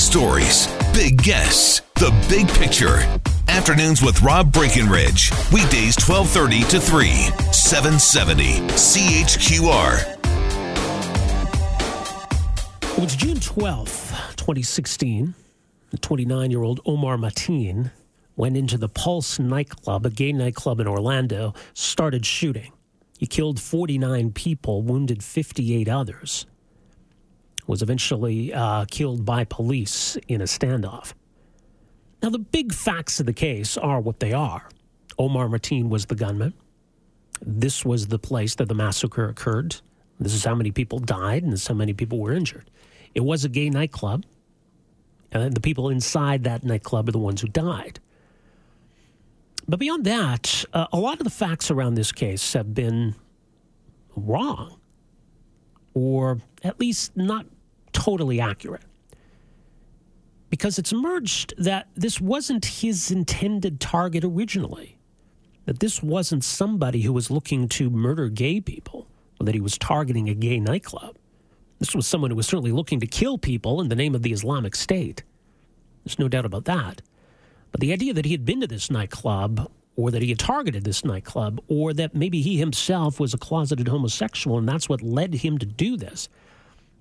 stories, 0.00 0.66
big 0.94 1.22
guests, 1.22 1.82
the 1.96 2.10
big 2.28 2.48
picture. 2.48 2.98
Afternoons 3.48 4.02
with 4.02 4.22
Rob 4.22 4.50
Breckenridge. 4.52 5.30
Weekdays 5.52 5.96
1230 6.00 6.62
to 6.70 6.80
3, 6.80 7.08
770 7.52 8.60
CHQR. 8.70 10.16
It 12.82 12.98
was 12.98 13.14
June 13.14 13.36
12th, 13.36 14.36
2016. 14.36 15.34
The 15.90 15.98
29 15.98 16.50
year 16.50 16.62
old 16.62 16.80
Omar 16.86 17.16
Mateen 17.16 17.90
went 18.36 18.56
into 18.56 18.78
the 18.78 18.88
Pulse 18.88 19.38
nightclub, 19.38 20.06
a 20.06 20.10
gay 20.10 20.32
nightclub 20.32 20.80
in 20.80 20.86
Orlando, 20.88 21.52
started 21.74 22.24
shooting. 22.24 22.72
He 23.18 23.26
killed 23.26 23.60
49 23.60 24.32
people, 24.32 24.80
wounded 24.82 25.22
58 25.22 25.88
others. 25.88 26.46
Was 27.70 27.82
eventually 27.82 28.52
uh, 28.52 28.84
killed 28.90 29.24
by 29.24 29.44
police 29.44 30.18
in 30.26 30.40
a 30.40 30.44
standoff. 30.44 31.12
Now, 32.20 32.30
the 32.30 32.40
big 32.40 32.74
facts 32.74 33.20
of 33.20 33.26
the 33.26 33.32
case 33.32 33.76
are 33.76 34.00
what 34.00 34.18
they 34.18 34.32
are. 34.32 34.68
Omar 35.16 35.46
Mateen 35.46 35.88
was 35.88 36.06
the 36.06 36.16
gunman. 36.16 36.52
This 37.40 37.84
was 37.84 38.08
the 38.08 38.18
place 38.18 38.56
that 38.56 38.66
the 38.66 38.74
massacre 38.74 39.28
occurred. 39.28 39.76
This 40.18 40.34
is 40.34 40.44
how 40.44 40.56
many 40.56 40.72
people 40.72 40.98
died, 40.98 41.44
and 41.44 41.52
this 41.52 41.62
is 41.62 41.68
how 41.68 41.74
many 41.74 41.92
people 41.92 42.18
were 42.18 42.32
injured. 42.32 42.68
It 43.14 43.20
was 43.20 43.44
a 43.44 43.48
gay 43.48 43.70
nightclub. 43.70 44.24
And 45.30 45.54
the 45.54 45.60
people 45.60 45.90
inside 45.90 46.42
that 46.42 46.64
nightclub 46.64 47.08
are 47.08 47.12
the 47.12 47.20
ones 47.20 47.40
who 47.40 47.46
died. 47.46 48.00
But 49.68 49.78
beyond 49.78 50.04
that, 50.06 50.64
uh, 50.72 50.88
a 50.92 50.98
lot 50.98 51.18
of 51.20 51.24
the 51.24 51.30
facts 51.30 51.70
around 51.70 51.94
this 51.94 52.10
case 52.10 52.52
have 52.54 52.74
been 52.74 53.14
wrong, 54.16 54.80
or 55.94 56.40
at 56.64 56.80
least 56.80 57.16
not 57.16 57.46
totally 57.92 58.40
accurate. 58.40 58.82
Because 60.48 60.78
it's 60.78 60.92
emerged 60.92 61.54
that 61.58 61.88
this 61.94 62.20
wasn't 62.20 62.64
his 62.64 63.10
intended 63.10 63.80
target 63.80 64.24
originally, 64.24 64.98
that 65.66 65.78
this 65.78 66.02
wasn't 66.02 66.42
somebody 66.44 67.02
who 67.02 67.12
was 67.12 67.30
looking 67.30 67.68
to 67.68 67.88
murder 67.90 68.28
gay 68.28 68.60
people, 68.60 69.06
or 69.38 69.46
that 69.46 69.54
he 69.54 69.60
was 69.60 69.78
targeting 69.78 70.28
a 70.28 70.34
gay 70.34 70.58
nightclub. 70.58 71.16
This 71.78 71.94
was 71.94 72.06
someone 72.06 72.30
who 72.30 72.36
was 72.36 72.46
certainly 72.46 72.72
looking 72.72 73.00
to 73.00 73.06
kill 73.06 73.38
people 73.38 73.80
in 73.80 73.88
the 73.88 73.96
name 73.96 74.14
of 74.14 74.22
the 74.22 74.32
Islamic 74.32 74.74
State. 74.74 75.22
There's 76.04 76.18
no 76.18 76.28
doubt 76.28 76.44
about 76.44 76.64
that. 76.66 77.00
But 77.70 77.80
the 77.80 77.92
idea 77.92 78.12
that 78.12 78.24
he 78.24 78.32
had 78.32 78.44
been 78.44 78.60
to 78.60 78.66
this 78.66 78.90
nightclub, 78.90 79.70
or 79.96 80.10
that 80.10 80.22
he 80.22 80.28
had 80.28 80.38
targeted 80.38 80.84
this 80.84 81.04
nightclub, 81.04 81.60
or 81.68 81.92
that 81.94 82.14
maybe 82.14 82.42
he 82.42 82.58
himself 82.58 83.20
was 83.20 83.32
a 83.32 83.38
closeted 83.38 83.88
homosexual 83.88 84.58
and 84.58 84.68
that's 84.68 84.88
what 84.88 85.02
led 85.02 85.34
him 85.34 85.58
to 85.58 85.66
do 85.66 85.96
this, 85.96 86.28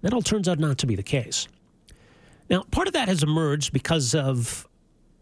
that 0.02 0.14
all 0.14 0.22
turns 0.22 0.48
out 0.48 0.60
not 0.60 0.78
to 0.80 0.88
be 0.88 0.96
the 0.96 1.04
case. 1.04 1.48
Now, 2.50 2.64
part 2.72 2.88
of 2.88 2.94
that 2.94 3.08
has 3.08 3.22
emerged 3.24 3.74
because 3.74 4.16
of 4.16 4.68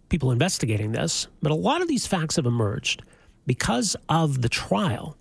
people 0.09 0.31
investigating 0.31 0.93
this, 0.93 1.27
but 1.41 1.51
a 1.51 1.55
lot 1.55 1.81
of 1.81 1.87
these 1.87 2.07
facts 2.07 2.37
have 2.37 2.45
emerged 2.45 3.03
because 3.45 3.95
of 4.07 4.41
the 4.41 4.49
trial 4.49 5.17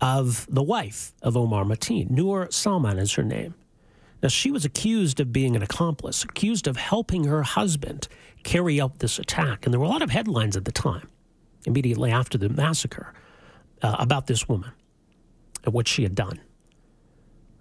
of 0.00 0.46
the 0.48 0.62
wife 0.62 1.12
of 1.22 1.36
Omar 1.36 1.64
Mateen. 1.64 2.10
Noor 2.10 2.48
Salman 2.50 2.98
is 2.98 3.12
her 3.14 3.22
name. 3.22 3.54
Now, 4.22 4.28
she 4.28 4.50
was 4.50 4.64
accused 4.64 5.20
of 5.20 5.32
being 5.32 5.54
an 5.54 5.62
accomplice, 5.62 6.24
accused 6.24 6.66
of 6.66 6.76
helping 6.76 7.24
her 7.24 7.42
husband 7.42 8.08
carry 8.42 8.80
out 8.80 8.98
this 8.98 9.18
attack. 9.18 9.64
And 9.64 9.72
there 9.72 9.78
were 9.78 9.86
a 9.86 9.90
lot 9.90 10.02
of 10.02 10.10
headlines 10.10 10.56
at 10.56 10.64
the 10.64 10.72
time, 10.72 11.08
immediately 11.66 12.10
after 12.10 12.36
the 12.38 12.48
massacre, 12.48 13.12
uh, 13.82 13.96
about 13.98 14.26
this 14.26 14.48
woman 14.48 14.72
and 15.64 15.72
what 15.72 15.86
she 15.86 16.02
had 16.02 16.14
done. 16.14 16.40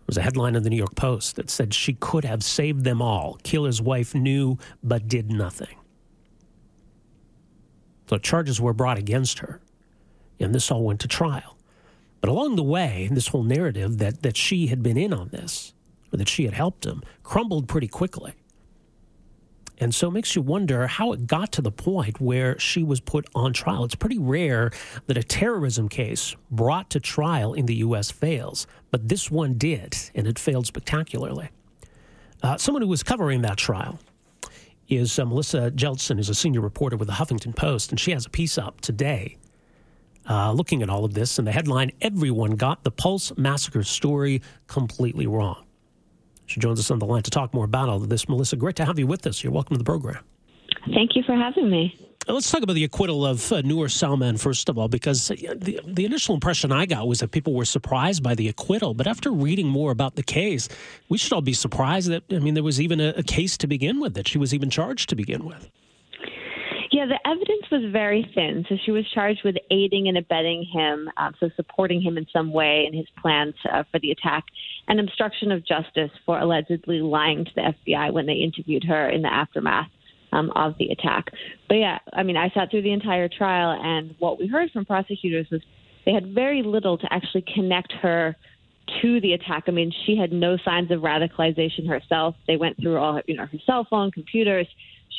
There 0.08 0.14
was 0.14 0.18
a 0.20 0.22
headline 0.22 0.56
in 0.56 0.64
the 0.64 0.70
New 0.70 0.78
York 0.78 0.96
Post 0.96 1.36
that 1.36 1.50
said 1.50 1.74
she 1.74 1.92
could 1.92 2.24
have 2.24 2.42
saved 2.42 2.86
them 2.86 3.02
all. 3.02 3.38
Killer's 3.44 3.82
wife 3.82 4.16
knew 4.16 4.58
but 4.82 5.10
did 5.10 5.30
nothing. 5.30 5.76
So 8.10 8.18
charges 8.18 8.62
were 8.62 8.72
brought 8.72 8.98
against 8.98 9.40
her, 9.40 9.60
and 10.40 10.56
this 10.56 10.72
all 10.72 10.86
went 10.86 11.02
to 11.02 11.10
trial. 11.10 11.58
But 12.22 12.30
along 12.30 12.56
the 12.56 12.64
way, 12.64 13.10
this 13.12 13.28
whole 13.28 13.44
narrative 13.44 13.98
that, 13.98 14.24
that 14.24 14.38
she 14.38 14.68
had 14.68 14.82
been 14.82 14.96
in 14.96 15.12
on 15.12 15.28
this, 15.28 15.74
or 16.14 16.18
that 16.18 16.30
she 16.30 16.46
had 16.46 16.54
helped 16.54 16.86
him, 16.86 17.04
crumbled 17.24 17.68
pretty 17.68 17.90
quickly. 17.90 18.32
And 19.80 19.94
so 19.94 20.08
it 20.08 20.12
makes 20.12 20.36
you 20.36 20.42
wonder 20.42 20.88
how 20.88 21.12
it 21.12 21.28
got 21.28 21.52
to 21.54 21.62
the 21.62 21.72
point 21.72 22.20
where 22.20 22.58
she 22.60 22.84
was 22.84 23.00
put 23.00 23.28
on 23.36 23.54
trial. 23.54 23.84
It's 23.84 23.96
pretty 23.96 24.18
rare 24.18 24.72
that 25.06 25.18
a 25.18 25.24
terrorism 25.24 25.88
case 25.88 26.36
brought 26.50 26.90
to 26.92 27.00
trial 27.00 27.54
in 27.54 27.68
the 27.68 27.76
U.S. 27.76 28.10
fails, 28.10 28.66
but 28.90 29.08
this 29.08 29.30
one 29.30 29.54
did, 29.54 29.96
and 30.16 30.26
it 30.26 30.40
failed 30.40 30.66
spectacularly. 30.66 31.50
Uh, 32.42 32.58
someone 32.58 32.82
who 32.82 32.88
was 32.88 33.04
covering 33.04 33.42
that 33.42 33.58
trial 33.58 34.00
is 34.88 35.20
uh, 35.20 35.26
Melissa 35.26 35.72
Jeltsen, 35.72 36.18
who's 36.18 36.30
a 36.30 36.36
senior 36.36 36.62
reporter 36.62 36.98
with 36.98 37.08
the 37.08 37.14
Huffington 37.14 37.56
Post, 37.56 37.92
and 37.92 38.00
she 38.00 38.12
has 38.12 38.26
a 38.26 38.30
piece 38.30 38.58
up 38.58 38.82
today 38.82 39.38
uh, 40.30 40.52
looking 40.52 40.82
at 40.82 40.90
all 40.90 41.06
of 41.06 41.14
this. 41.14 41.38
And 41.38 41.48
the 41.48 41.52
headline 41.52 41.92
Everyone 42.02 42.52
got 42.52 42.84
the 42.84 42.92
Pulse 42.92 43.32
Massacre 43.38 43.84
story 43.84 44.42
completely 44.68 45.28
wrong. 45.28 45.67
She 46.48 46.60
joins 46.60 46.80
us 46.80 46.90
on 46.90 47.00
the 47.00 47.06
line 47.06 47.24
to 47.24 47.32
talk 47.32 47.54
more 47.54 47.66
about 47.66 47.90
all 47.90 47.98
of 47.98 48.10
this. 48.10 48.28
Melissa, 48.28 48.56
great 48.56 48.76
to 48.78 48.86
have 48.86 48.98
you 48.98 49.06
with 49.06 49.28
us. 49.28 49.44
You're 49.44 49.54
welcome 49.54 49.76
to 49.76 49.78
the 49.78 49.84
program. 49.84 50.24
Thank 50.94 51.16
you 51.16 51.24
for 51.24 51.36
having 51.36 51.70
me. 51.70 51.96
Let's 52.30 52.52
talk 52.52 52.62
about 52.62 52.74
the 52.74 52.84
acquittal 52.84 53.26
of 53.26 53.52
uh, 53.54 53.62
Noor 53.62 53.88
Salman, 53.88 54.36
first 54.38 54.68
of 54.68 54.78
all, 54.78 54.90
because 54.90 55.30
the, 55.30 55.80
the 55.86 56.04
initial 56.04 56.36
impression 56.36 56.74
I 56.74 56.86
got 56.86 57.08
was 57.08 57.20
that 57.20 57.32
people 57.32 57.54
were 57.54 57.64
surprised 57.64 58.22
by 58.22 58.36
the 58.36 58.50
acquittal. 58.50 58.94
But 58.94 59.08
after 59.08 59.32
reading 59.32 59.68
more 59.68 59.92
about 59.92 60.16
the 60.16 60.24
case, 60.24 60.68
we 61.08 61.18
should 61.18 61.32
all 61.32 61.42
be 61.42 61.54
surprised 61.54 62.10
that, 62.10 62.24
I 62.30 62.40
mean, 62.40 62.54
there 62.54 62.64
was 62.64 62.82
even 62.82 63.00
a, 63.00 63.14
a 63.16 63.24
case 63.24 63.58
to 63.60 63.68
begin 63.68 64.02
with, 64.02 64.14
that 64.16 64.28
she 64.28 64.38
was 64.38 64.54
even 64.54 64.70
charged 64.70 65.08
to 65.10 65.16
begin 65.16 65.46
with. 65.46 65.70
Yeah, 66.98 67.06
the 67.06 67.30
evidence 67.30 67.62
was 67.72 67.92
very 67.92 68.28
thin. 68.34 68.66
So 68.68 68.76
she 68.84 68.90
was 68.90 69.08
charged 69.14 69.42
with 69.46 69.56
aiding 69.70 70.08
and 70.08 70.18
abetting 70.18 70.66
him, 70.74 71.08
uh, 71.16 71.30
so 71.40 71.52
supporting 71.56 72.02
him 72.02 72.18
in 72.18 72.26
some 72.34 72.52
way 72.52 72.86
in 72.88 72.98
his 72.98 73.06
plans 73.22 73.54
uh, 73.72 73.84
for 73.92 74.00
the 74.00 74.10
attack, 74.10 74.46
and 74.88 75.00
obstruction 75.00 75.52
of 75.52 75.64
justice 75.64 76.10
for 76.26 76.40
allegedly 76.40 77.02
lying 77.02 77.46
to 77.46 77.52
the 77.56 77.76
FBI 77.86 78.12
when 78.12 78.26
they 78.26 78.34
interviewed 78.34 78.84
her 78.84 79.08
in 79.12 79.22
the 79.22 79.32
aftermath 79.32 79.92
um, 80.32 80.50
of 80.56 80.74
the 80.80 80.88
attack. 80.88 81.26
But 81.68 81.76
yeah, 81.76 82.00
I 82.14 82.24
mean, 82.24 82.36
I 82.36 82.50
sat 82.50 82.72
through 82.72 82.82
the 82.82 82.94
entire 82.94 83.30
trial, 83.30 83.80
and 83.80 84.16
what 84.18 84.40
we 84.40 84.48
heard 84.48 84.72
from 84.72 84.84
prosecutors 84.84 85.46
was 85.52 85.62
they 86.04 86.14
had 86.14 86.34
very 86.34 86.64
little 86.64 86.98
to 86.98 87.14
actually 87.14 87.46
connect 87.54 87.94
her 88.02 88.36
to 89.04 89.22
the 89.22 89.34
attack. 89.34 89.66
I 89.68 89.72
mean, 89.72 89.94
she 90.08 90.18
had 90.18 90.32
no 90.32 90.58
signs 90.66 90.90
of 90.90 91.02
radicalization 91.02 91.88
herself. 91.88 92.34
They 92.48 92.58
went 92.58 92.82
through 92.82 92.98
all, 92.98 93.22
you 93.28 93.36
know, 93.36 93.46
her 93.46 93.60
cell 93.68 93.86
phone, 93.88 94.10
computers. 94.10 94.66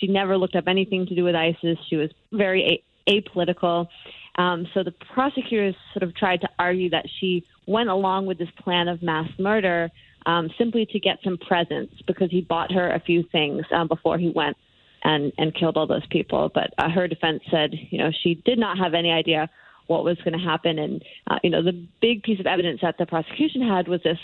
She 0.01 0.07
never 0.07 0.37
looked 0.37 0.57
up 0.57 0.65
anything 0.67 1.07
to 1.07 1.15
do 1.15 1.25
with 1.25 1.35
ISIS. 1.35 1.79
She 1.89 1.97
was 1.97 2.11
very 2.33 2.83
a- 3.09 3.21
apolitical. 3.21 3.89
Um, 4.37 4.69
so 4.73 4.83
the 4.85 4.95
prosecutors 5.15 5.75
sort 5.93 6.05
of 6.05 6.15
tried 6.15 6.41
to 6.43 6.49
argue 6.59 6.91
that 6.91 7.07
she 7.19 7.45
went 7.67 7.89
along 7.89 8.27
with 8.27 8.39
this 8.39 8.49
plan 8.63 8.89
of 8.89 9.03
mass 9.03 9.29
murder 9.39 9.91
um, 10.27 10.51
simply 10.59 10.87
to 10.87 11.01
get 11.01 11.19
some 11.25 11.39
presents 11.39 11.95
because 12.07 12.31
he 12.31 12.43
bought 12.43 12.73
her 12.73 12.91
a 12.93 13.01
few 13.01 13.25
things 13.33 13.65
um, 13.75 13.89
before 13.89 14.19
he 14.19 14.31
went 14.35 14.57
and 15.05 15.33
and 15.39 15.55
killed 15.55 15.77
all 15.77 15.87
those 15.87 16.07
people. 16.11 16.51
But 16.53 16.71
uh, 16.79 16.91
her 16.91 17.09
defense 17.09 17.43
said, 17.51 17.71
you 17.91 17.99
know, 17.99 18.11
she 18.23 18.35
did 18.45 18.59
not 18.59 18.79
have 18.79 18.95
any 18.95 19.11
idea 19.11 19.49
what 19.87 20.05
was 20.05 20.19
going 20.19 20.39
to 20.39 20.45
happen, 20.45 20.79
and 20.79 21.03
uh, 21.29 21.39
you 21.43 21.51
know, 21.51 21.63
the 21.63 21.87
big 22.01 22.23
piece 22.23 22.41
of 22.41 22.47
evidence 22.47 22.81
that 22.83 22.97
the 22.99 23.07
prosecution 23.07 23.67
had 23.67 23.89
was 23.89 24.03
this 24.03 24.19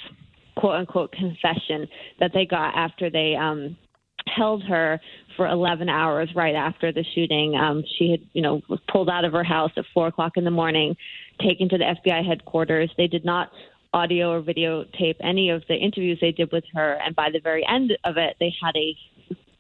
quote 0.56 0.76
unquote 0.76 1.12
confession 1.12 1.88
that 2.20 2.32
they 2.34 2.44
got 2.44 2.74
after 2.76 3.10
they 3.10 3.34
um, 3.34 3.76
held 4.26 4.62
her 4.64 5.00
for 5.36 5.46
11 5.46 5.88
hours 5.88 6.28
right 6.34 6.54
after 6.54 6.92
the 6.92 7.04
shooting. 7.14 7.54
Um, 7.56 7.82
she 7.98 8.10
had, 8.10 8.20
you 8.32 8.42
know, 8.42 8.62
was 8.68 8.80
pulled 8.90 9.10
out 9.10 9.24
of 9.24 9.32
her 9.32 9.44
house 9.44 9.72
at 9.76 9.84
four 9.92 10.06
o'clock 10.08 10.32
in 10.36 10.44
the 10.44 10.50
morning, 10.50 10.96
taken 11.40 11.68
to 11.68 11.78
the 11.78 11.84
FBI 11.84 12.26
headquarters. 12.26 12.90
They 12.96 13.06
did 13.06 13.24
not 13.24 13.50
audio 13.92 14.32
or 14.32 14.42
videotape 14.42 15.16
any 15.22 15.50
of 15.50 15.62
the 15.68 15.74
interviews 15.74 16.18
they 16.20 16.32
did 16.32 16.50
with 16.52 16.64
her, 16.74 16.98
and 17.04 17.14
by 17.14 17.30
the 17.32 17.40
very 17.40 17.64
end 17.66 17.92
of 18.04 18.16
it, 18.16 18.36
they 18.41 18.53
had 18.62 18.76
a 18.76 18.97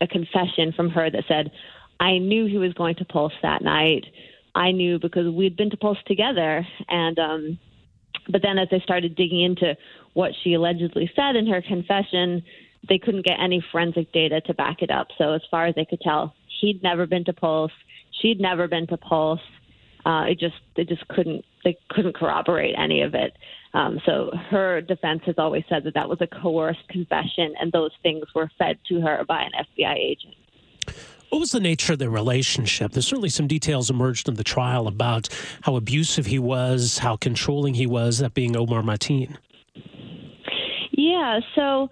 a 0.00 0.08
confession 0.08 0.72
from 0.74 0.90
her 0.90 1.08
that 1.08 1.24
said, 1.28 1.52
"I 2.00 2.18
knew 2.18 2.46
he 2.46 2.58
was 2.58 2.74
going 2.74 2.96
to 2.96 3.04
Pulse 3.04 3.32
that 3.42 3.62
night. 3.62 4.04
I 4.54 4.72
knew 4.72 4.98
because 4.98 5.32
we'd 5.32 5.56
been 5.56 5.70
to 5.70 5.76
Pulse 5.76 6.02
together." 6.06 6.66
And 6.88 7.18
um, 7.18 7.58
but 8.28 8.42
then 8.42 8.58
as 8.58 8.68
they 8.70 8.80
started 8.80 9.14
digging 9.14 9.42
into 9.42 9.76
what 10.14 10.32
she 10.42 10.54
allegedly 10.54 11.10
said 11.14 11.36
in 11.36 11.46
her 11.46 11.62
confession, 11.62 12.42
they 12.88 12.98
couldn't 12.98 13.24
get 13.24 13.38
any 13.40 13.64
forensic 13.72 14.12
data 14.12 14.40
to 14.42 14.54
back 14.54 14.82
it 14.82 14.90
up. 14.90 15.08
So 15.18 15.32
as 15.32 15.42
far 15.50 15.66
as 15.66 15.74
they 15.74 15.84
could 15.84 16.00
tell, 16.00 16.34
he'd 16.60 16.82
never 16.82 17.06
been 17.06 17.24
to 17.24 17.32
Pulse. 17.32 17.72
She'd 18.20 18.40
never 18.40 18.68
been 18.68 18.86
to 18.88 18.96
Pulse. 18.96 19.40
Uh, 20.04 20.24
it 20.28 20.38
just 20.38 20.56
they 20.76 20.84
just 20.84 21.06
couldn't 21.08 21.44
they 21.64 21.76
couldn't 21.88 22.14
corroborate 22.14 22.74
any 22.78 23.02
of 23.02 23.14
it. 23.14 23.36
Um, 23.72 24.00
so 24.06 24.30
her 24.50 24.80
defense 24.80 25.22
has 25.26 25.36
always 25.38 25.64
said 25.68 25.84
that 25.84 25.94
that 25.94 26.08
was 26.08 26.20
a 26.20 26.26
coerced 26.26 26.86
confession, 26.88 27.54
and 27.60 27.72
those 27.72 27.90
things 28.02 28.24
were 28.34 28.50
fed 28.58 28.78
to 28.88 29.00
her 29.00 29.24
by 29.26 29.42
an 29.42 29.50
FBI 29.52 29.96
agent. 29.96 30.34
What 31.30 31.40
was 31.40 31.50
the 31.50 31.58
nature 31.58 31.94
of 31.94 31.98
the 31.98 32.08
relationship? 32.08 32.92
There's 32.92 33.06
certainly 33.06 33.30
some 33.30 33.48
details 33.48 33.90
emerged 33.90 34.28
in 34.28 34.34
the 34.34 34.44
trial 34.44 34.86
about 34.86 35.28
how 35.62 35.74
abusive 35.74 36.26
he 36.26 36.38
was, 36.38 36.98
how 36.98 37.16
controlling 37.16 37.74
he 37.74 37.86
was, 37.86 38.18
that 38.18 38.34
being 38.34 38.54
Omar 38.54 38.82
Mateen. 38.82 39.36
Yeah, 40.92 41.40
so 41.56 41.90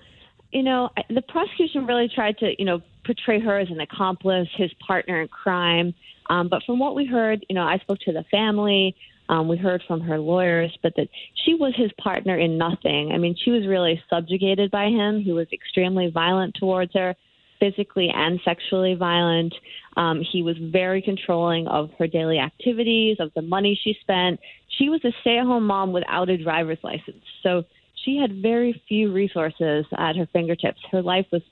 you 0.52 0.62
know, 0.62 0.90
the 1.08 1.22
prosecution 1.22 1.86
really 1.86 2.08
tried 2.14 2.38
to, 2.38 2.54
you 2.58 2.64
know, 2.64 2.80
portray 3.04 3.40
her 3.40 3.58
as 3.58 3.68
an 3.70 3.80
accomplice, 3.80 4.48
his 4.56 4.70
partner 4.86 5.22
in 5.22 5.28
crime. 5.28 5.94
Um, 6.30 6.48
but 6.48 6.62
from 6.64 6.78
what 6.78 6.94
we 6.94 7.04
heard, 7.04 7.44
you 7.48 7.54
know, 7.54 7.64
I 7.64 7.78
spoke 7.78 7.98
to 8.00 8.12
the 8.12 8.24
family. 8.30 8.94
Um, 9.28 9.48
we 9.48 9.56
heard 9.56 9.82
from 9.86 10.00
her 10.02 10.18
lawyers, 10.18 10.76
but 10.82 10.94
that 10.96 11.08
she 11.44 11.54
was 11.54 11.72
his 11.76 11.90
partner 11.98 12.36
in 12.36 12.58
nothing. 12.58 13.12
I 13.12 13.18
mean, 13.18 13.34
she 13.42 13.50
was 13.50 13.66
really 13.66 14.02
subjugated 14.10 14.70
by 14.70 14.86
him. 14.86 15.22
He 15.22 15.32
was 15.32 15.46
extremely 15.52 16.10
violent 16.10 16.54
towards 16.54 16.92
her, 16.94 17.14
physically 17.58 18.10
and 18.12 18.40
sexually 18.44 18.94
violent. 18.94 19.54
Um, 19.96 20.22
he 20.32 20.42
was 20.42 20.56
very 20.58 21.00
controlling 21.00 21.66
of 21.68 21.90
her 21.98 22.06
daily 22.06 22.38
activities, 22.38 23.16
of 23.20 23.32
the 23.34 23.42
money 23.42 23.78
she 23.82 23.96
spent. 24.00 24.40
She 24.78 24.88
was 24.88 25.00
a 25.04 25.12
stay 25.20 25.38
at 25.38 25.46
home 25.46 25.66
mom 25.66 25.92
without 25.92 26.28
a 26.28 26.36
driver's 26.36 26.78
license. 26.82 27.24
So 27.42 27.64
she 28.04 28.16
had 28.16 28.42
very 28.42 28.82
few 28.88 29.12
resources 29.12 29.84
at 29.96 30.16
her 30.16 30.26
fingertips. 30.32 30.80
Her 30.90 31.02
life 31.02 31.26
was 31.32 31.42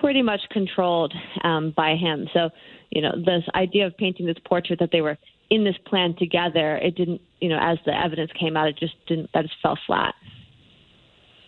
pretty 0.00 0.22
much 0.22 0.40
controlled 0.50 1.12
um, 1.42 1.72
by 1.76 1.94
him. 1.94 2.28
So, 2.32 2.50
you 2.90 3.02
know, 3.02 3.12
this 3.16 3.44
idea 3.54 3.86
of 3.86 3.96
painting 3.96 4.26
this 4.26 4.36
portrait 4.44 4.78
that 4.80 4.90
they 4.92 5.00
were 5.00 5.18
in 5.50 5.64
this 5.64 5.76
plan 5.86 6.14
together, 6.18 6.76
it 6.76 6.96
didn't, 6.96 7.20
you 7.40 7.48
know, 7.48 7.58
as 7.60 7.78
the 7.84 7.92
evidence 7.92 8.30
came 8.38 8.56
out, 8.56 8.68
it 8.68 8.78
just 8.78 8.94
didn't, 9.06 9.30
that 9.34 9.42
just 9.42 9.54
fell 9.62 9.78
flat. 9.86 10.14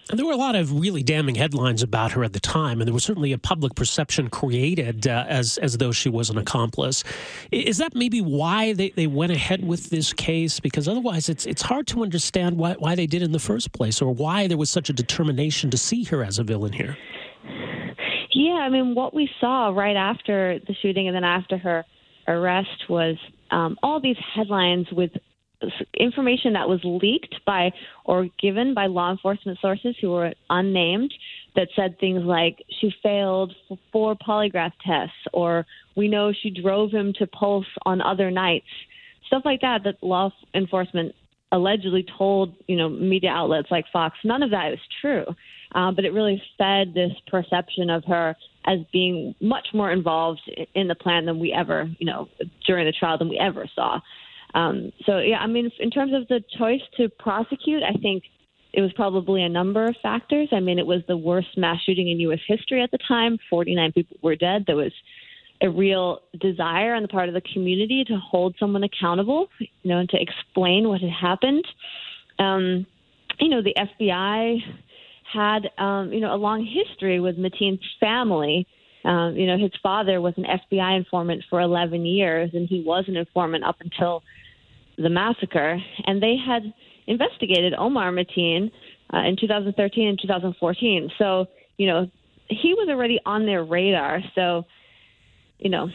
And 0.09 0.19
there 0.19 0.27
were 0.27 0.33
a 0.33 0.37
lot 0.37 0.55
of 0.55 0.79
really 0.79 1.03
damning 1.03 1.35
headlines 1.35 1.83
about 1.83 2.13
her 2.13 2.23
at 2.23 2.33
the 2.33 2.39
time, 2.39 2.81
and 2.81 2.87
there 2.87 2.95
was 2.95 3.03
certainly 3.03 3.33
a 3.33 3.39
public 3.39 3.75
perception 3.75 4.31
created 4.31 5.09
uh, 5.09 5.25
as 5.29 5.59
as 5.59 5.79
though 5.79 5.91
she 5.91 6.09
was 6.09 6.31
an 6.31 6.39
accomplice. 6.39 7.03
Is 7.51 7.79
that 7.79 7.93
maybe 7.95 8.21
why 8.21 8.73
they, 8.73 8.91
they 8.91 9.09
went 9.09 9.33
ahead 9.33 9.67
with 9.67 9.91
this 9.91 10.13
case? 10.13 10.61
Because 10.61 10.87
otherwise, 10.87 11.29
it's 11.29 11.45
it's 11.45 11.63
hard 11.63 11.89
to 11.89 12.05
understand 12.05 12.57
why 12.57 12.75
why 12.79 12.95
they 12.95 13.07
did 13.07 13.23
in 13.23 13.33
the 13.33 13.41
first 13.41 13.73
place, 13.73 14.01
or 14.01 14.15
why 14.15 14.47
there 14.47 14.57
was 14.57 14.71
such 14.71 14.89
a 14.89 14.93
determination 14.93 15.71
to 15.71 15.79
see 15.79 16.05
her 16.05 16.23
as 16.23 16.39
a 16.39 16.45
villain 16.45 16.73
here. 16.73 16.97
Yeah, 18.33 18.61
I 18.61 18.69
mean, 18.69 18.95
what 18.95 19.13
we 19.13 19.29
saw 19.41 19.71
right 19.71 19.97
after 19.97 20.61
the 20.69 20.75
shooting 20.83 21.09
and 21.09 21.17
then 21.17 21.25
after 21.25 21.59
her 21.59 21.85
arrest 22.29 22.85
was 22.89 23.17
um, 23.51 23.77
all 23.83 24.01
these 24.01 24.19
headlines 24.35 24.87
with 24.93 25.11
information 25.99 26.53
that 26.53 26.69
was 26.69 26.81
leaked 26.85 27.35
by 27.47 27.71
or 28.05 28.29
given 28.41 28.75
by 28.75 28.87
law 28.87 29.11
enforcement 29.11 29.59
sources 29.61 29.95
who 30.01 30.11
were 30.11 30.33
unnamed 30.51 31.13
that 31.55 31.69
said 31.75 31.99
things 31.99 32.23
like 32.23 32.63
she 32.81 32.93
failed 33.03 33.55
four 33.93 34.17
polygraph 34.17 34.73
tests 34.87 35.15
or 35.33 35.67
we 35.97 36.09
know 36.09 36.33
she 36.33 36.51
drove 36.51 36.91
him 36.91 37.13
to 37.19 37.27
Pulse 37.27 37.67
on 37.85 38.01
other 38.03 38.31
nights. 38.31 38.67
Stuff 39.27 39.43
like 39.45 39.61
that 39.63 39.83
that 39.85 40.03
law 40.03 40.31
enforcement 40.55 41.15
allegedly 41.53 42.05
told 42.19 42.55
you 42.67 42.77
know 42.77 42.89
media 42.89 43.31
outlets 43.31 43.69
like 43.71 43.85
Fox. 43.93 44.17
None 44.25 44.43
of 44.43 44.51
that 44.51 44.73
is 44.73 44.81
true 45.01 45.25
uh, 45.75 45.91
but 45.91 46.05
it 46.05 46.13
really 46.13 46.43
fed 46.57 46.95
this 46.95 47.13
perception 47.27 47.91
of 47.91 48.05
her 48.05 48.37
as 48.67 48.79
being 48.93 49.35
much 49.41 49.69
more 49.75 49.93
involved 49.93 50.41
in 50.75 50.89
the 50.89 50.95
plan 50.95 51.27
than 51.27 51.39
we 51.39 51.53
ever 51.53 51.89
you 51.99 52.07
know 52.07 52.29
during 52.67 52.87
the 52.87 52.93
trial 52.93 53.19
than 53.19 53.29
we 53.29 53.39
ever 53.39 53.69
saw 53.75 54.01
um, 54.55 54.93
so 55.05 55.19
yeah, 55.19 55.39
I 55.39 55.47
mean, 55.47 55.71
in 55.81 55.91
terms 55.91 56.13
of 56.15 56.29
the 56.29 56.43
choice 56.59 56.81
to 56.97 57.09
prosecute, 57.09 57.83
I 57.83 57.99
think 58.01 58.25
it 58.73 58.81
was 58.81 58.93
probably 58.93 59.43
a 59.43 59.49
number 59.49 59.87
of 59.87 59.97
factors. 60.03 60.49
I 60.53 60.61
mean, 60.61 60.79
it 60.79 60.87
was 60.87 61.03
the 61.09 61.17
worst 61.17 61.57
mass 61.57 61.79
shooting 61.85 62.11
in 62.11 62.21
U.S. 62.21 62.41
history 62.47 62.83
at 62.83 62.91
the 62.91 62.99
time. 63.09 63.39
49 63.49 63.93
people 63.93 64.19
were 64.23 64.37
dead. 64.37 64.65
There 64.67 64.77
was 64.77 64.93
a 65.63 65.71
real 65.71 66.21
desire 66.39 66.95
on 66.95 67.03
the 67.03 67.09
part 67.09 67.29
of 67.29 67.35
the 67.35 67.41
community 67.41 68.05
to 68.05 68.19
hold 68.19 68.55
someone 68.61 68.85
accountable, 68.85 69.49
you 69.59 69.69
know, 69.85 69.99
and 69.99 70.09
to 70.11 70.21
explain 70.21 70.89
what 70.89 71.01
had 71.01 71.11
happened. 71.11 71.67
Um, 72.39 72.87
you 73.41 73.49
know, 73.49 73.63
the 73.63 73.75
FBI 73.75 74.59
had, 75.33 75.71
um, 75.79 76.13
you 76.13 76.21
know, 76.21 76.35
a 76.35 76.37
long 76.37 76.65
history 76.65 77.21
with 77.21 77.39
Mateen's 77.39 77.81
family. 77.99 78.67
Um, 79.07 79.37
you 79.37 79.47
know, 79.47 79.57
his 79.57 79.71
father 79.83 80.21
was 80.21 80.35
an 80.37 80.45
FBI 80.45 80.97
informant 80.97 81.45
for 81.49 81.61
11 81.61 82.05
years, 82.05 82.51
and 82.53 82.69
he 82.69 82.83
was 82.85 83.05
an 83.07 83.17
informant 83.17 83.63
up 83.63 83.77
until 83.81 84.23
the 84.99 85.09
massacre, 85.09 85.79
and 86.07 86.21
they 86.21 86.35
had 86.37 86.75
investigated 87.07 87.73
Omar 87.79 88.11
Mateen 88.11 88.73
uh, 89.15 89.19
in 89.19 89.37
2013 89.41 90.09
and 90.09 90.19
2014. 90.21 91.13
So, 91.19 91.47
you 91.77 91.87
know, 91.87 92.11
he 92.49 92.75
was 92.75 92.89
already 92.89 93.21
on 93.25 93.47
their 93.47 93.63
radar. 93.63 94.21
So, 94.35 94.65
you 95.59 95.71
know, 95.71 95.89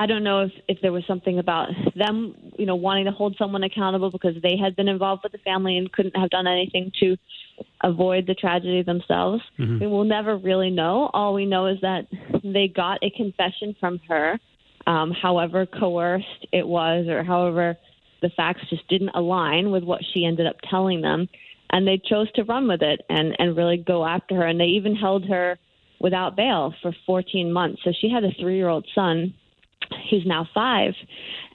I 0.00 0.06
don't 0.06 0.24
know 0.24 0.44
if, 0.44 0.52
if 0.66 0.78
there 0.80 0.92
was 0.92 1.04
something 1.06 1.38
about 1.38 1.68
them, 1.94 2.34
you 2.56 2.64
know, 2.64 2.74
wanting 2.74 3.04
to 3.04 3.10
hold 3.10 3.36
someone 3.38 3.62
accountable 3.64 4.10
because 4.10 4.34
they 4.42 4.56
had 4.56 4.74
been 4.74 4.88
involved 4.88 5.22
with 5.22 5.32
the 5.32 5.38
family 5.44 5.76
and 5.76 5.92
couldn't 5.92 6.16
have 6.16 6.30
done 6.30 6.46
anything 6.46 6.90
to 7.00 7.18
avoid 7.82 8.26
the 8.26 8.32
tragedy 8.32 8.82
themselves. 8.82 9.42
Mm-hmm. 9.58 9.80
We 9.80 9.86
will 9.86 10.04
never 10.04 10.38
really 10.38 10.70
know. 10.70 11.10
All 11.12 11.34
we 11.34 11.44
know 11.44 11.66
is 11.66 11.76
that 11.82 12.06
they 12.42 12.66
got 12.74 13.00
a 13.02 13.10
confession 13.10 13.76
from 13.78 14.00
her, 14.08 14.38
um, 14.86 15.10
however 15.10 15.66
coerced 15.66 16.46
it 16.50 16.66
was 16.66 17.06
or 17.06 17.22
however 17.22 17.76
the 18.22 18.30
facts 18.30 18.62
just 18.70 18.88
didn't 18.88 19.10
align 19.10 19.70
with 19.70 19.84
what 19.84 20.00
she 20.14 20.24
ended 20.24 20.46
up 20.46 20.56
telling 20.70 21.02
them, 21.02 21.28
and 21.68 21.86
they 21.86 22.00
chose 22.02 22.32
to 22.32 22.44
run 22.44 22.66
with 22.68 22.80
it 22.80 23.02
and 23.10 23.36
and 23.38 23.54
really 23.54 23.76
go 23.76 24.06
after 24.06 24.34
her. 24.36 24.46
And 24.46 24.58
they 24.58 24.64
even 24.64 24.94
held 24.94 25.26
her 25.28 25.58
without 26.00 26.36
bail 26.36 26.74
for 26.80 26.94
14 27.04 27.52
months. 27.52 27.82
So 27.84 27.92
she 28.00 28.10
had 28.10 28.24
a 28.24 28.32
three 28.40 28.56
year 28.56 28.68
old 28.68 28.86
son. 28.94 29.34
He's 30.08 30.26
now 30.26 30.48
five, 30.54 30.94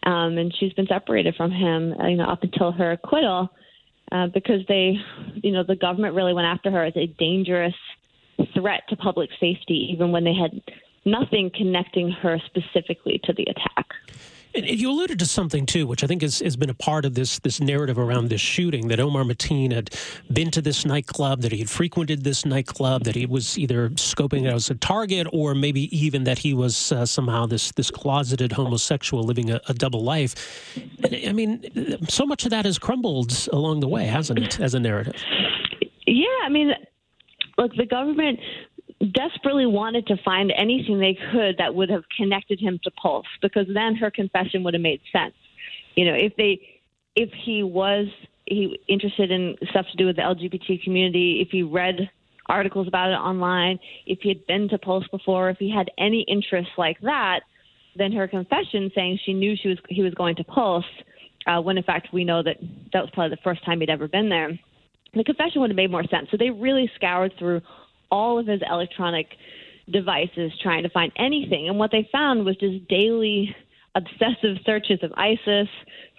um, 0.04 0.38
and 0.38 0.54
she's 0.60 0.74
been 0.74 0.88
separated 0.88 1.36
from 1.36 1.52
him, 1.52 1.94
uh, 2.00 2.08
you 2.08 2.18
know, 2.18 2.26
up 2.26 2.44
until 2.44 2.72
her 2.72 2.92
acquittal, 2.92 3.50
uh, 4.12 4.28
because 4.28 4.62
they, 4.68 4.96
you 5.36 5.52
know, 5.52 5.64
the 5.64 5.76
government 5.76 6.16
really 6.16 6.34
went 6.34 6.48
after 6.48 6.72
her 6.72 6.86
as 6.86 6.96
a 6.96 7.08
dangerous 7.08 7.76
threat 8.54 8.84
to 8.90 8.96
public 8.96 9.30
safety, 9.40 9.90
even 9.92 10.12
when 10.12 10.24
they 10.24 10.34
had 10.34 10.62
nothing 11.06 11.52
connecting 11.56 12.12
her 12.12 12.40
specifically 12.46 13.20
to 13.24 13.34
the 13.34 13.44
attack. 13.44 13.88
And 14.56 14.66
you 14.66 14.90
alluded 14.90 15.20
to 15.20 15.26
something 15.26 15.66
too, 15.66 15.86
which 15.86 16.04
I 16.04 16.08
think 16.08 16.22
has, 16.22 16.40
has 16.40 16.56
been 16.56 16.70
a 16.70 16.74
part 16.74 17.04
of 17.06 17.14
this 17.14 17.40
this 17.40 17.60
narrative 17.60 17.98
around 17.98 18.30
this 18.30 18.42
shooting. 18.42 18.88
That 18.88 19.00
Omar 19.00 19.24
Mateen 19.24 19.74
had 19.74 19.90
been 20.32 20.50
to 20.52 20.62
this 20.62 20.86
nightclub, 20.86 21.42
that 21.42 21.52
he 21.52 21.60
had 21.60 21.70
frequented 21.70 22.24
this 22.24 22.46
nightclub, 22.46 23.04
that 23.04 23.16
he 23.16 23.26
was 23.26 23.58
either 23.58 23.90
scoping 23.90 24.48
out 24.48 24.56
as 24.56 24.70
a 24.70 24.76
target, 24.76 25.28
or 25.34 25.56
maybe 25.56 25.96
even 25.96 26.24
that 26.24 26.38
he 26.40 26.54
was 26.54 26.92
uh, 26.92 27.06
somehow 27.06 27.46
this 27.46 27.72
this 27.74 27.92
closeted 27.92 28.54
homosexual 28.54 29.24
living 29.24 29.52
a, 29.52 29.60
a 29.68 29.74
double 29.74 30.04
life. 30.04 30.36
I 31.04 31.34
mean, 31.34 32.00
so 32.08 32.26
much 32.26 32.46
of 32.46 32.52
that 32.52 32.66
has 32.66 32.80
crumbled 32.80 33.50
along 33.52 33.82
the 33.82 33.88
way, 33.88 34.06
hasn't 34.06 34.40
it, 34.40 34.60
as 34.60 34.74
a 34.74 34.80
narrative? 34.80 35.16
Yeah, 36.08 36.28
I 36.44 36.50
mean, 36.50 36.72
look, 37.58 37.76
the 37.76 37.86
government 37.86 38.40
desperately 39.00 39.66
wanted 39.66 40.08
to 40.08 40.18
find 40.24 40.54
anything 40.56 41.00
they 41.00 41.18
could 41.32 41.58
that 41.58 41.76
would 41.76 41.90
have 41.90 42.04
connected 42.16 42.60
him 42.60 42.80
to 42.84 42.92
Pulse 42.92 43.26
because 43.42 43.68
then 43.74 43.96
her 43.96 44.10
confession 44.10 44.64
would 44.64 44.74
have 44.74 44.82
made 44.82 45.02
sense. 45.12 45.34
You 45.96 46.06
know, 46.06 46.14
if 46.14 46.36
they 46.38 46.62
if 47.16 47.30
he 47.46 47.64
was 47.64 48.08
he 48.46 48.80
interested 48.88 49.32
in 49.32 49.56
stuff 49.70 49.86
to 49.92 49.98
do 49.98 50.06
with 50.06 50.18
the 50.18 50.22
LGBT 50.22 50.84
community, 50.84 51.42
if 51.42 51.50
he 51.50 51.64
read 51.64 52.10
articles 52.48 52.88
about 52.88 53.10
it 53.10 53.16
online, 53.16 53.80
if 54.06 54.20
he 54.22 54.30
had 54.30 54.46
been 54.46 54.70
to 54.70 54.78
Pulse 54.78 55.08
before, 55.10 55.50
if 55.50 55.58
he 55.58 55.72
had 55.72 55.90
any 55.98 56.22
interest 56.28 56.70
like 56.78 57.00
that, 57.02 57.42
then 57.96 58.12
her 58.12 58.28
confession 58.28 58.92
saying 58.94 59.20
she 59.26 59.34
knew 59.34 59.56
she 59.62 59.70
was 59.70 59.78
he 59.90 60.04
was 60.04 60.14
going 60.14 60.36
to 60.36 60.44
Pulse, 60.44 60.86
uh, 61.48 61.60
when 61.62 61.78
in 61.78 61.84
fact 61.84 62.10
we 62.14 62.24
know 62.24 62.44
that 62.44 62.58
that 62.94 63.02
was 63.02 63.10
probably 63.14 63.36
the 63.36 63.42
first 63.44 63.64
time 63.66 63.80
he'd 63.82 63.90
ever 63.90 64.08
been 64.08 64.30
there. 64.30 64.58
The 65.14 65.24
confession 65.24 65.62
would 65.62 65.70
have 65.70 65.78
made 65.78 65.92
more 65.92 66.04
sense. 66.04 66.28
So 66.30 66.38
they 66.38 66.50
really 66.50 66.92
scoured 66.96 67.34
through 67.40 67.62
all 68.12 68.40
of 68.40 68.48
his 68.48 68.62
electronic 68.70 69.28
devices 69.92 70.52
trying 70.62 70.84
to 70.84 70.90
find 70.90 71.12
anything. 71.18 71.68
And 71.70 71.78
what 71.78 71.92
they 71.92 72.08
found 72.12 72.46
was 72.46 72.56
just 72.58 72.88
daily 72.88 73.56
obsessive 73.96 74.58
searches 74.66 75.00
of 75.04 75.12
ISIS, 75.16 75.68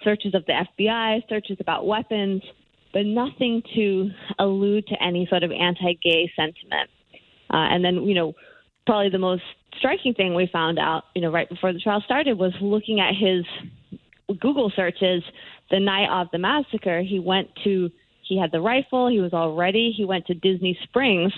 searches 0.03 0.33
of 0.33 0.45
the 0.45 0.65
FBI, 0.79 1.21
searches 1.29 1.57
about 1.59 1.85
weapons, 1.85 2.41
but 2.93 3.05
nothing 3.05 3.61
to 3.75 4.09
allude 4.39 4.87
to 4.87 5.03
any 5.03 5.27
sort 5.29 5.43
of 5.43 5.51
anti 5.51 5.93
gay 6.01 6.31
sentiment. 6.35 6.89
Uh, 7.49 7.67
and 7.71 7.83
then, 7.83 8.03
you 8.03 8.15
know, 8.15 8.33
probably 8.85 9.09
the 9.09 9.19
most 9.19 9.43
striking 9.77 10.13
thing 10.13 10.33
we 10.33 10.49
found 10.51 10.79
out, 10.79 11.03
you 11.13 11.21
know, 11.21 11.31
right 11.31 11.49
before 11.49 11.73
the 11.73 11.79
trial 11.79 12.01
started 12.05 12.37
was 12.37 12.53
looking 12.61 12.99
at 12.99 13.13
his 13.15 13.45
Google 14.39 14.71
searches 14.75 15.23
the 15.69 15.79
night 15.79 16.09
of 16.09 16.27
the 16.31 16.37
massacre. 16.37 17.01
He 17.01 17.19
went 17.19 17.49
to, 17.63 17.89
he 18.27 18.39
had 18.39 18.51
the 18.51 18.61
rifle, 18.61 19.07
he 19.07 19.19
was 19.19 19.33
all 19.33 19.55
ready. 19.55 19.93
He 19.95 20.05
went 20.05 20.25
to 20.27 20.33
Disney 20.33 20.77
Springs 20.83 21.33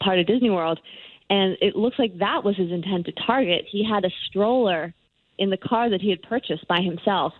part 0.00 0.18
of 0.18 0.26
Disney 0.26 0.50
World, 0.50 0.80
and 1.28 1.56
it 1.60 1.76
looks 1.76 1.98
like 1.98 2.18
that 2.18 2.44
was 2.44 2.56
his 2.56 2.70
intent 2.70 3.06
to 3.06 3.12
target. 3.26 3.64
He 3.70 3.84
had 3.88 4.04
a 4.04 4.10
stroller 4.28 4.94
in 5.38 5.50
the 5.50 5.56
car 5.56 5.90
that 5.90 6.00
he 6.00 6.10
had 6.10 6.22
purchased 6.22 6.66
by 6.68 6.80
himself, 6.80 7.32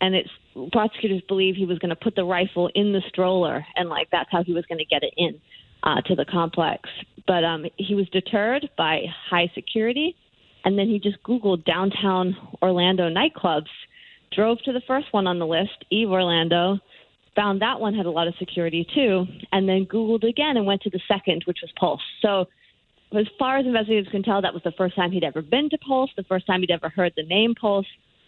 and 0.00 0.14
it's 0.14 0.28
prosecutors 0.72 1.22
believe 1.28 1.54
he 1.54 1.66
was 1.66 1.78
going 1.78 1.90
to 1.90 1.96
put 1.96 2.14
the 2.14 2.24
rifle 2.24 2.70
in 2.74 2.92
the 2.92 3.02
stroller, 3.08 3.64
and 3.76 3.88
like 3.88 4.08
that's 4.10 4.28
how 4.30 4.42
he 4.42 4.52
was 4.52 4.64
going 4.66 4.78
to 4.78 4.84
get 4.84 5.02
it 5.02 5.14
in 5.16 5.40
uh, 5.82 6.00
to 6.02 6.14
the 6.14 6.24
complex. 6.24 6.88
But 7.26 7.44
um, 7.44 7.64
he 7.76 7.94
was 7.94 8.08
deterred 8.10 8.68
by 8.76 9.02
high 9.30 9.50
security, 9.54 10.16
and 10.64 10.78
then 10.78 10.88
he 10.88 10.98
just 10.98 11.22
Googled 11.22 11.64
downtown 11.64 12.36
Orlando 12.62 13.08
nightclubs, 13.08 13.70
drove 14.32 14.58
to 14.64 14.72
the 14.72 14.82
first 14.86 15.06
one 15.12 15.26
on 15.26 15.38
the 15.38 15.46
list, 15.46 15.84
Eve 15.90 16.10
Orlando, 16.10 16.78
found 17.40 17.62
that 17.62 17.80
one 17.80 17.94
had 17.94 18.04
a 18.04 18.10
lot 18.10 18.28
of 18.28 18.34
security 18.38 18.86
too, 18.94 19.24
and 19.50 19.66
then 19.66 19.86
Googled 19.86 20.28
again 20.28 20.58
and 20.58 20.66
went 20.66 20.82
to 20.82 20.90
the 20.90 21.00
second, 21.08 21.42
which 21.46 21.58
was 21.62 21.72
Pulse. 21.78 22.02
So, 22.20 22.46
as 23.16 23.26
far 23.38 23.56
as 23.56 23.66
investigators 23.66 24.08
can 24.10 24.22
tell, 24.22 24.42
that 24.42 24.52
was 24.52 24.62
the 24.62 24.72
first 24.76 24.94
time 24.94 25.10
he'd 25.10 25.24
ever 25.24 25.40
been 25.40 25.70
to 25.70 25.78
Pulse, 25.78 26.10
the 26.16 26.22
first 26.24 26.46
time 26.46 26.60
he'd 26.60 26.70
ever 26.70 26.90
heard 26.90 27.12
the 27.16 27.22
name 27.22 27.54
Pulse. 27.58 27.86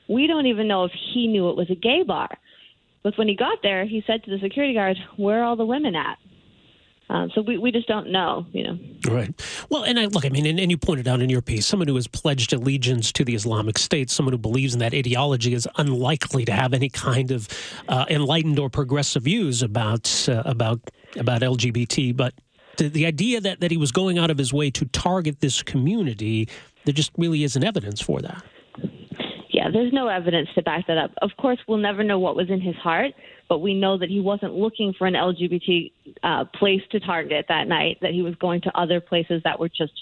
We 0.09 0.27
don't 0.27 0.47
even 0.47 0.67
know 0.67 0.85
if 0.85 0.93
he 1.13 1.27
knew 1.27 1.51
it 1.51 1.57
was 1.57 1.71
a 1.71 1.75
gay 1.75 2.03
bar. 2.07 2.31
But 3.05 3.19
when 3.19 3.29
he 3.29 3.37
got 3.37 3.59
there, 3.63 3.85
he 3.85 4.03
said 4.07 4.25
to 4.25 4.31
the 4.31 4.39
security 4.43 4.75
guard, 4.75 4.97
Where 5.17 5.41
are 5.41 5.45
all 5.45 5.57
the 5.57 5.67
women 5.67 5.95
at? 5.95 6.17
Um, 7.13 7.31
so 7.35 7.43
we, 7.43 7.59
we 7.59 7.71
just 7.71 7.87
don't 7.87 8.11
know, 8.11 8.47
you 8.53 8.65
know. 8.65 8.79
Right. 9.07 9.31
Well, 9.69 9.83
and 9.83 10.01
I 10.01 10.07
look, 10.07 10.25
I 10.25 10.31
mean, 10.31 10.47
and, 10.47 10.59
and, 10.59 10.71
you 10.71 10.79
pointed 10.79 11.07
out 11.07 11.21
in 11.21 11.29
your 11.29 11.43
piece, 11.43 11.67
someone 11.67 11.87
who 11.87 11.95
has 11.97 12.07
pledged 12.07 12.55
allegiance 12.55 13.13
to 13.13 13.25
the 13.25 13.35
Islamic 13.35 13.79
State, 13.79 14.09
someone 14.09 14.33
who 14.33 14.39
believes 14.39 14.73
in 14.73 14.81
that 14.81 14.95
ideology, 14.95 15.53
is 15.53 15.69
unlikely 15.77 16.47
to 16.47 16.53
have 16.53 16.73
any 16.73 16.89
kind 16.89 17.31
of 17.31 17.51
uh, 17.87 18.07
enlightened 18.09 18.59
or 18.59 18.71
progressive 18.71 19.25
views 19.25 19.63
about 19.63 20.27
uh, 20.27 20.43
about 20.47 20.81
about 21.19 21.43
LGBT. 21.43 22.17
But 22.17 22.33
the, 22.79 22.89
the 22.89 23.05
idea 23.05 23.43
that 23.43 23.61
that 23.61 23.71
he 23.71 23.77
was 23.77 23.93
going 23.93 24.19
out 24.19 24.31
of 24.31 24.39
his 24.39 24.55
way 24.55 24.71
to 24.71 24.87
target 24.87 25.41
this 25.41 25.63
community, 25.63 26.49
there 26.87 26.95
just 26.95 27.11
really 27.19 27.45
isn't 27.45 27.63
evidence 27.63 28.01
for 28.01 28.23
that. 28.23 28.43
There's 29.73 29.93
no 29.93 30.09
evidence 30.09 30.49
to 30.55 30.63
back 30.63 30.87
that 30.87 30.99
up. 30.99 31.13
Of 31.23 31.31
course, 31.39 31.59
we'll 31.67 31.79
never 31.79 32.03
know 32.05 32.19
what 32.19 32.37
was 32.37 32.51
in 32.51 32.61
his 32.61 32.77
heart 32.77 33.13
but 33.53 33.59
we 33.59 33.75
know 33.75 33.99
that 33.99 34.09
he 34.09 34.19
wasn't 34.19 34.55
looking 34.55 34.95
for 34.97 35.07
an 35.07 35.13
LGBT 35.13 35.93
uh, 36.23 36.45
place 36.59 36.81
to 36.91 36.99
target 36.99 37.45
that 37.51 37.69
night, 37.69 37.99
that 38.01 38.13
he 38.13 38.23
was 38.23 38.35
going 38.37 38.63
to 38.63 38.71
other 38.75 38.99
places 38.99 39.43
that 39.45 39.61
were 39.61 39.69
just 39.69 39.93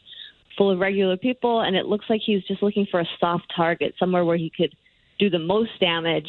full 0.57 0.71
of 0.71 0.79
regular 0.79 1.17
people. 1.17 1.63
And 1.63 1.75
it 1.75 1.87
looks 1.87 2.05
like 2.09 2.21
he's 2.25 2.45
just 2.45 2.63
looking 2.63 2.87
for 2.89 3.01
a 3.01 3.05
soft 3.19 3.53
target, 3.57 3.95
somewhere 3.99 4.25
where 4.25 4.37
he 4.37 4.53
could 4.57 4.73
do 5.19 5.29
the 5.29 5.41
most 5.41 5.73
damage 5.81 6.29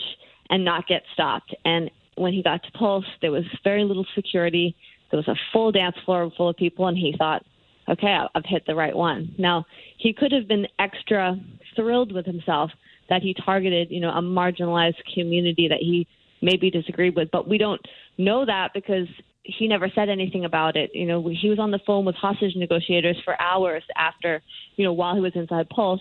and 0.50 0.66
not 0.66 0.88
get 0.88 1.04
stopped. 1.14 1.54
And 1.64 1.92
when 2.16 2.34
he 2.34 2.42
got 2.42 2.64
to 2.64 2.72
Pulse, 2.72 3.06
there 3.22 3.32
was 3.32 3.44
very 3.64 3.84
little 3.84 4.08
security. 4.16 4.76
There 5.12 5.18
was 5.20 5.28
a 5.28 5.36
full 5.54 5.72
dance 5.72 5.98
floor 6.04 6.32
full 6.36 6.50
of 6.50 6.56
people, 6.56 6.88
and 6.88 6.98
he 6.98 7.14
thought, 7.16 7.46
okay, 7.88 8.18
I've 8.34 8.46
hit 8.46 8.64
the 8.66 8.74
right 8.74 8.96
one. 8.96 9.36
Now, 9.38 9.66
he 10.00 10.12
could 10.12 10.32
have 10.32 10.48
been 10.48 10.66
extra 10.80 11.40
thrilled 11.76 12.12
with 12.12 12.26
himself 12.26 12.72
that 13.12 13.22
he 13.22 13.34
targeted, 13.34 13.92
you 13.92 14.00
know, 14.00 14.10
a 14.10 14.22
marginalized 14.22 14.96
community 15.14 15.68
that 15.68 15.80
he 15.80 16.08
maybe 16.42 16.72
disagreed 16.72 17.14
with, 17.14 17.30
but 17.30 17.46
we 17.48 17.58
don't 17.58 17.82
know 18.18 18.46
that 18.46 18.70
because 18.74 19.08
he 19.44 19.68
never 19.68 19.90
said 19.94 20.08
anything 20.08 20.46
about 20.46 20.78
it. 20.78 20.92
You 20.94 21.06
know, 21.06 21.28
he 21.28 21.50
was 21.50 21.60
on 21.60 21.72
the 21.72 21.80
phone 21.86 22.06
with 22.06 22.16
hostage 22.16 22.56
negotiators 22.56 23.18
for 23.26 23.40
hours 23.40 23.84
after, 23.98 24.42
you 24.78 24.86
know, 24.86 24.94
while 24.94 25.14
he 25.14 25.20
was 25.20 25.34
inside 25.36 25.68
Pulse, 25.68 26.00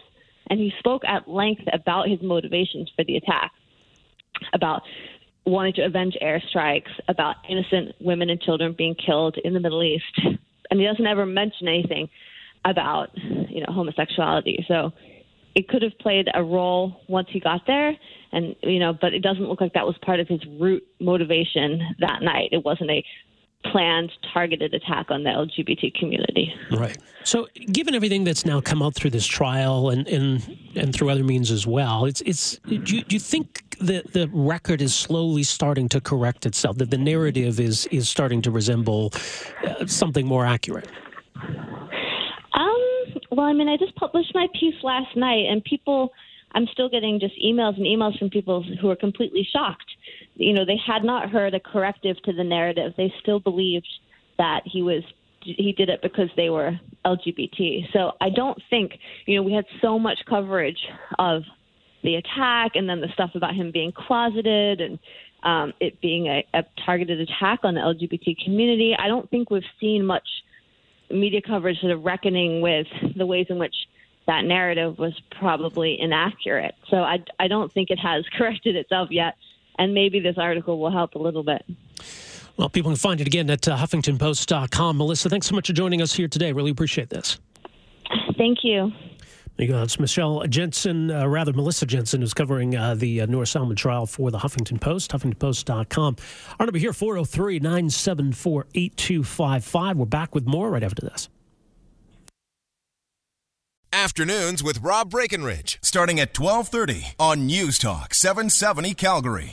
and 0.48 0.60
he 0.60 0.72
spoke 0.78 1.02
at 1.04 1.28
length 1.28 1.62
about 1.72 2.08
his 2.08 2.22
motivations 2.22 2.88
for 2.94 3.04
the 3.04 3.16
attack, 3.16 3.50
about 4.54 4.82
wanting 5.44 5.72
to 5.72 5.84
avenge 5.84 6.16
airstrikes, 6.22 6.92
about 7.08 7.36
innocent 7.48 7.96
women 8.00 8.30
and 8.30 8.40
children 8.40 8.72
being 8.78 8.94
killed 8.94 9.36
in 9.42 9.52
the 9.52 9.60
Middle 9.60 9.82
East, 9.82 10.20
and 10.70 10.78
he 10.78 10.86
doesn't 10.86 11.06
ever 11.06 11.26
mention 11.26 11.66
anything 11.66 12.08
about, 12.64 13.08
you 13.16 13.60
know, 13.60 13.72
homosexuality. 13.72 14.64
So 14.68 14.92
it 15.54 15.68
could 15.68 15.82
have 15.82 15.98
played 15.98 16.28
a 16.34 16.42
role 16.42 17.00
once 17.08 17.28
he 17.30 17.40
got 17.40 17.62
there 17.66 17.96
and 18.32 18.54
you 18.62 18.78
know 18.78 18.92
but 18.92 19.12
it 19.12 19.20
doesn't 19.20 19.48
look 19.48 19.60
like 19.60 19.72
that 19.72 19.86
was 19.86 19.96
part 20.02 20.20
of 20.20 20.28
his 20.28 20.40
root 20.58 20.86
motivation 21.00 21.80
that 21.98 22.22
night 22.22 22.48
it 22.52 22.64
wasn't 22.64 22.90
a 22.90 23.04
planned 23.64 24.10
targeted 24.32 24.72
attack 24.74 25.10
on 25.10 25.22
the 25.22 25.30
LGBT 25.30 25.94
community. 25.94 26.54
Right. 26.70 26.96
So, 27.24 27.46
given 27.72 27.94
everything 27.94 28.24
that's 28.24 28.46
now 28.46 28.60
come 28.60 28.82
out 28.82 28.94
through 28.94 29.10
this 29.10 29.26
trial 29.26 29.90
and 29.90 30.08
and, 30.08 30.58
and 30.74 30.94
through 30.94 31.10
other 31.10 31.24
means 31.24 31.50
as 31.50 31.66
well, 31.66 32.06
it's 32.06 32.22
it's 32.22 32.58
do 32.66 32.74
you, 32.74 33.02
do 33.02 33.16
you 33.16 33.20
think 33.20 33.76
that 33.80 34.12
the 34.12 34.28
record 34.32 34.80
is 34.80 34.94
slowly 34.94 35.42
starting 35.42 35.88
to 35.90 36.00
correct 36.00 36.46
itself? 36.46 36.78
That 36.78 36.90
the 36.90 36.98
narrative 36.98 37.60
is 37.60 37.86
is 37.86 38.08
starting 38.08 38.40
to 38.42 38.50
resemble 38.50 39.12
uh, 39.66 39.86
something 39.86 40.26
more 40.26 40.46
accurate? 40.46 40.88
Well, 43.30 43.46
I 43.46 43.52
mean, 43.52 43.68
I 43.68 43.76
just 43.76 43.94
published 43.94 44.32
my 44.34 44.48
piece 44.58 44.74
last 44.82 45.16
night, 45.16 45.46
and 45.48 45.62
people 45.62 46.12
I'm 46.52 46.66
still 46.72 46.88
getting 46.88 47.20
just 47.20 47.34
emails 47.42 47.76
and 47.76 47.86
emails 47.86 48.18
from 48.18 48.30
people 48.30 48.64
who 48.80 48.90
are 48.90 48.96
completely 48.96 49.46
shocked. 49.52 49.84
You 50.34 50.52
know, 50.52 50.64
they 50.64 50.78
had 50.84 51.04
not 51.04 51.30
heard 51.30 51.54
a 51.54 51.60
corrective 51.60 52.16
to 52.24 52.32
the 52.32 52.44
narrative. 52.44 52.94
They 52.96 53.12
still 53.20 53.40
believed 53.40 53.88
that 54.38 54.62
he 54.64 54.82
was 54.82 55.02
he 55.42 55.72
did 55.72 55.88
it 55.88 56.02
because 56.02 56.28
they 56.36 56.50
were 56.50 56.78
LGBT. 57.06 57.92
So 57.94 58.12
I 58.20 58.28
don't 58.28 58.60
think, 58.68 58.92
you 59.24 59.36
know, 59.36 59.42
we 59.42 59.54
had 59.54 59.64
so 59.80 59.98
much 59.98 60.18
coverage 60.28 60.76
of 61.18 61.44
the 62.02 62.16
attack 62.16 62.72
and 62.74 62.86
then 62.86 63.00
the 63.00 63.08
stuff 63.14 63.30
about 63.34 63.54
him 63.54 63.70
being 63.72 63.90
closeted 63.90 64.82
and 64.82 64.98
um, 65.42 65.72
it 65.80 65.98
being 66.02 66.26
a, 66.26 66.44
a 66.52 66.64
targeted 66.84 67.20
attack 67.20 67.60
on 67.62 67.74
the 67.74 67.80
LGBT 67.80 68.36
community. 68.44 68.94
I 68.98 69.08
don't 69.08 69.30
think 69.30 69.50
we've 69.50 69.62
seen 69.80 70.04
much 70.04 70.28
media 71.10 71.40
coverage 71.40 71.80
sort 71.80 71.92
of 71.92 72.04
reckoning 72.04 72.60
with 72.60 72.86
the 73.16 73.26
ways 73.26 73.46
in 73.48 73.58
which 73.58 73.74
that 74.26 74.44
narrative 74.44 74.98
was 74.98 75.18
probably 75.30 76.00
inaccurate. 76.00 76.74
So 76.88 76.98
I, 76.98 77.22
I 77.38 77.48
don't 77.48 77.72
think 77.72 77.90
it 77.90 77.98
has 77.98 78.24
corrected 78.38 78.76
itself 78.76 79.10
yet. 79.10 79.36
And 79.78 79.94
maybe 79.94 80.20
this 80.20 80.36
article 80.36 80.78
will 80.78 80.90
help 80.90 81.14
a 81.14 81.18
little 81.18 81.42
bit. 81.42 81.64
Well, 82.56 82.68
people 82.68 82.90
can 82.90 82.96
find 82.96 83.20
it 83.20 83.26
again 83.26 83.48
at 83.48 83.66
uh, 83.66 83.76
HuffingtonPost.com. 83.76 84.98
Melissa, 84.98 85.30
thanks 85.30 85.46
so 85.46 85.54
much 85.54 85.68
for 85.68 85.72
joining 85.72 86.02
us 86.02 86.12
here 86.12 86.28
today. 86.28 86.52
Really 86.52 86.70
appreciate 86.70 87.08
this. 87.08 87.38
Thank 88.36 88.58
you. 88.62 88.92
It's 89.58 90.00
Michelle 90.00 90.46
Jensen, 90.46 91.10
uh, 91.10 91.26
rather 91.26 91.52
Melissa 91.52 91.84
Jensen, 91.86 92.22
who's 92.22 92.32
covering 92.34 92.76
uh, 92.76 92.94
the 92.94 93.20
uh, 93.20 93.26
Noor 93.26 93.44
trial 93.44 94.06
for 94.06 94.30
the 94.30 94.38
Huffington 94.38 94.80
Post, 94.80 95.10
HuffingtonPost.com. 95.10 96.16
Our 96.58 96.66
number 96.66 96.78
here, 96.78 96.92
403 96.92 97.58
974 97.58 98.66
8255. 98.74 99.96
We're 99.96 100.06
back 100.06 100.34
with 100.34 100.46
more 100.46 100.70
right 100.70 100.82
after 100.82 101.02
this. 101.02 101.28
Afternoons 103.92 104.62
with 104.62 104.82
Rob 104.82 105.10
Breckenridge, 105.10 105.78
starting 105.82 106.20
at 106.20 106.38
1230 106.38 107.14
on 107.18 107.46
News 107.46 107.76
Talk 107.76 108.14
770 108.14 108.94
Calgary. 108.94 109.48